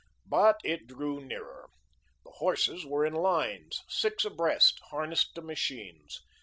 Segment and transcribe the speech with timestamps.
[0.25, 1.69] But it drew nearer.
[2.25, 6.23] The horses were in lines, six abreast, harnessed to machines.